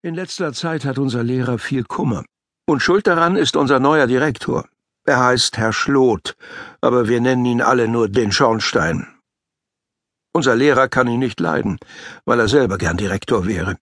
[0.00, 2.24] In letzter Zeit hat unser Lehrer viel Kummer.
[2.68, 4.68] Und schuld daran ist unser neuer Direktor.
[5.04, 6.36] Er heißt Herr Schlot,
[6.80, 9.08] aber wir nennen ihn alle nur den Schornstein.
[10.32, 11.78] Unser Lehrer kann ihn nicht leiden,
[12.24, 13.76] weil er selber gern Direktor wäre.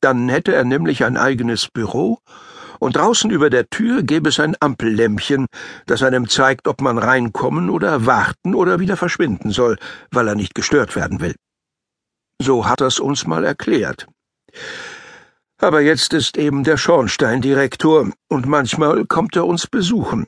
[0.00, 2.18] Dann hätte er nämlich ein eigenes Büro,
[2.80, 5.46] und draußen über der Tür gäbe es ein Ampellämpchen,
[5.86, 9.78] das einem zeigt, ob man reinkommen oder warten oder wieder verschwinden soll,
[10.10, 11.36] weil er nicht gestört werden will.
[12.42, 14.08] So hat er's uns mal erklärt.
[15.64, 20.26] Aber jetzt ist eben der Schornsteindirektor, und manchmal kommt er uns besuchen.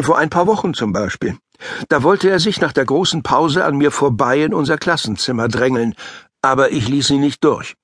[0.00, 1.36] Vor ein paar Wochen zum Beispiel.
[1.88, 5.96] Da wollte er sich nach der großen Pause an mir vorbei in unser Klassenzimmer drängeln,
[6.40, 7.74] aber ich ließ ihn nicht durch.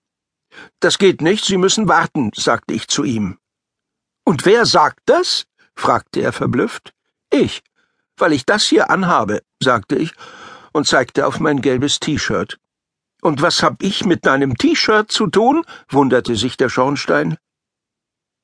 [0.79, 3.37] Das geht nicht, Sie müssen warten, sagte ich zu ihm.
[4.24, 5.46] Und wer sagt das?
[5.74, 6.93] fragte er verblüfft.
[7.32, 7.65] Ich,
[8.16, 10.12] weil ich das hier anhabe, sagte ich
[10.73, 12.59] und zeigte auf mein gelbes T-Shirt.
[13.27, 15.65] Und was hab ich mit deinem T-Shirt zu tun?
[15.89, 17.37] wunderte sich der Schornstein.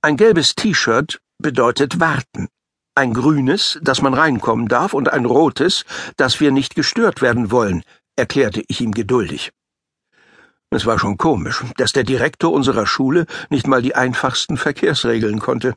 [0.03, 2.49] Ein gelbes T-Shirt bedeutet warten.
[2.97, 5.85] Ein grünes, dass man reinkommen darf, und ein rotes,
[6.17, 7.85] dass wir nicht gestört werden wollen,
[8.17, 9.53] erklärte ich ihm geduldig.
[10.71, 15.77] Es war schon komisch, dass der Direktor unserer Schule nicht mal die einfachsten Verkehrsregeln konnte.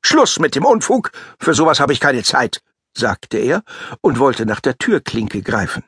[0.00, 2.62] Schluss mit dem Unfug, für sowas habe ich keine Zeit,
[2.96, 3.62] sagte er
[4.00, 5.84] und wollte nach der Türklinke greifen.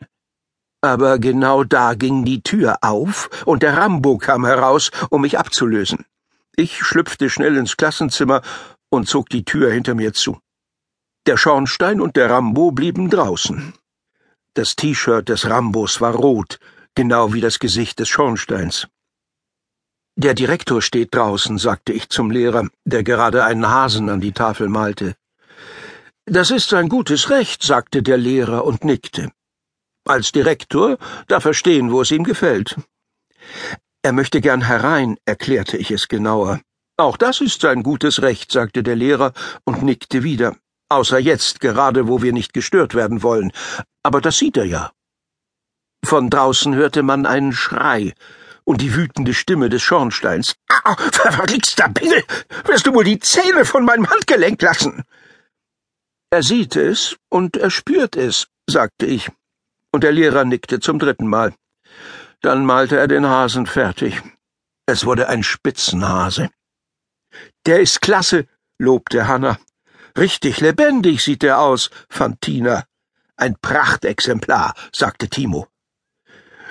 [0.83, 6.07] Aber genau da ging die Tür auf, und der Rambo kam heraus, um mich abzulösen.
[6.57, 8.43] Ich schlüpfte schnell ins Klassenzimmer
[8.89, 10.39] und zog die Tür hinter mir zu.
[11.27, 13.75] Der Schornstein und der Rambo blieben draußen.
[14.55, 16.59] Das T-Shirt des Rambos war rot,
[16.95, 18.89] genau wie das Gesicht des Schornsteins.
[20.17, 24.69] Der Direktor steht draußen, sagte ich zum Lehrer, der gerade einen Hasen an die Tafel
[24.69, 25.15] malte.
[26.27, 29.31] Das ist sein gutes Recht, sagte der Lehrer und nickte.
[30.11, 32.75] Als Direktor darf er stehen, wo es ihm gefällt.
[34.03, 36.61] Er möchte gern herein, erklärte ich es genauer.
[36.97, 40.57] Auch das ist sein gutes Recht, sagte der Lehrer und nickte wieder.
[40.89, 43.53] Außer jetzt, gerade wo wir nicht gestört werden wollen.
[44.03, 44.91] Aber das sieht er ja.
[46.05, 48.13] Von draußen hörte man einen Schrei
[48.65, 50.57] und die wütende Stimme des Schornsteins.
[50.69, 52.25] Ah, verflixter Pingel!
[52.65, 55.05] Wirst du wohl die Zähne von meinem Handgelenk lassen?
[56.31, 59.31] Er sieht es und er spürt es, sagte ich
[59.93, 61.55] und der Lehrer nickte zum dritten Mal.
[62.41, 64.23] Dann malte er den Hasen fertig.
[64.87, 66.51] Es wurde ein Spitzenhase.
[67.67, 68.47] Der ist klasse,
[68.79, 69.59] lobte Hanna.
[70.17, 72.85] Richtig lebendig sieht er aus, fand Tina.
[73.37, 75.69] Ein Prachtexemplar, sagte Timo.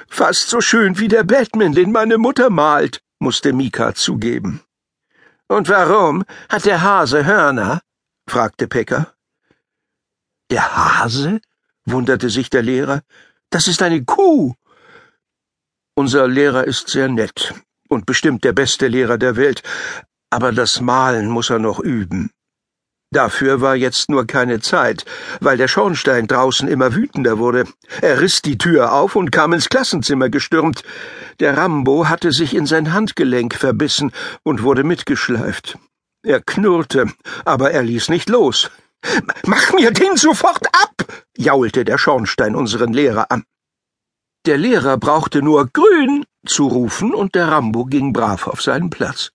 [0.08, 4.62] Fast so schön wie der Batman, den meine Mutter malt, musste Mika zugeben.
[5.48, 7.82] Und warum hat der Hase Hörner?
[8.28, 9.14] fragte Pecker.
[10.52, 11.42] Der Hase?
[11.92, 13.02] Wunderte sich der Lehrer.
[13.50, 14.54] Das ist eine Kuh.
[15.96, 17.54] Unser Lehrer ist sehr nett
[17.90, 19.64] und bestimmt der beste Lehrer der Welt,
[20.30, 22.32] aber das Malen muss er noch üben.
[23.12, 25.04] Dafür war jetzt nur keine Zeit,
[25.40, 27.66] weil der Schornstein draußen immer wütender wurde.
[28.02, 30.84] Er riss die Tür auf und kam ins Klassenzimmer gestürmt.
[31.40, 34.12] Der Rambo hatte sich in sein Handgelenk verbissen
[34.44, 35.80] und wurde mitgeschleift.
[36.22, 37.08] Er knurrte,
[37.46, 38.70] aber er ließ nicht los.
[39.46, 41.24] Mach mir den sofort ab!
[41.38, 43.44] jaulte der Schornstein unseren Lehrer an.
[44.46, 49.32] Der Lehrer brauchte nur grün zu rufen, und der Rambo ging brav auf seinen Platz.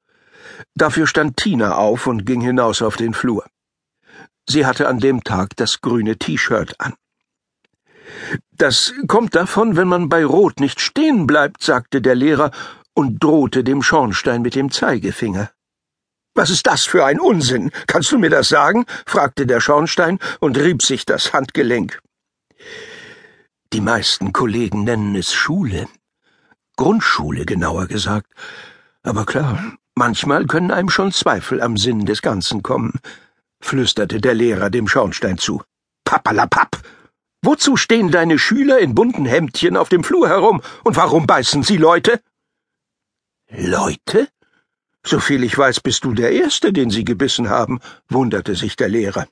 [0.75, 3.45] Dafür stand Tina auf und ging hinaus auf den Flur.
[4.49, 6.95] Sie hatte an dem Tag das grüne T-Shirt an.
[8.53, 12.51] Das kommt davon, wenn man bei Rot nicht stehen bleibt, sagte der Lehrer
[12.95, 15.51] und drohte dem Schornstein mit dem Zeigefinger.
[16.35, 17.71] Was ist das für ein Unsinn?
[17.87, 18.87] Kannst du mir das sagen?
[19.07, 22.01] fragte der Schornstein und rieb sich das Handgelenk.
[23.73, 25.89] Die meisten Kollegen nennen es Schule.
[26.77, 28.33] Grundschule, genauer gesagt.
[29.05, 33.01] Aber klar, manchmal können einem schon Zweifel am Sinn des Ganzen kommen,
[33.61, 35.63] flüsterte der Lehrer dem Schornstein zu.
[36.05, 36.83] Pappalapapp!
[37.43, 41.77] Wozu stehen deine Schüler in bunten Hemdchen auf dem Flur herum, und warum beißen sie
[41.77, 42.21] Leute?
[43.51, 44.29] Leute?
[45.07, 49.27] Soviel ich weiß, bist du der Erste, den sie gebissen haben, wunderte sich der Lehrer.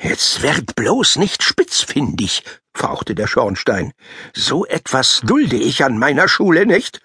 [0.00, 3.92] Jetzt werd bloß nicht spitzfindig, fauchte der Schornstein.
[4.32, 7.00] So etwas dulde ich an meiner Schule nicht.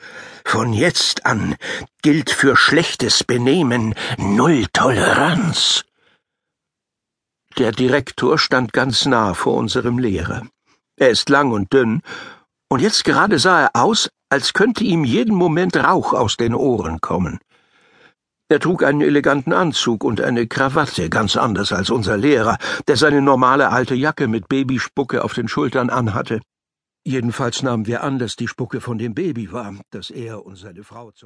[0.46, 1.56] Von jetzt an
[2.02, 5.84] gilt für schlechtes Benehmen Null Toleranz.
[7.58, 10.48] Der Direktor stand ganz nah vor unserem Lehrer.
[10.96, 12.02] Er ist lang und dünn,
[12.70, 17.02] und jetzt gerade sah er aus, als könnte ihm jeden Moment Rauch aus den Ohren
[17.02, 17.40] kommen.
[18.50, 22.58] Er trug einen eleganten Anzug und eine Krawatte, ganz anders als unser Lehrer,
[22.88, 26.42] der seine normale alte Jacke mit Babyspucke auf den Schultern anhatte.
[27.06, 30.84] Jedenfalls nahmen wir an, dass die Spucke von dem Baby war, das er und seine
[30.84, 31.22] Frau zu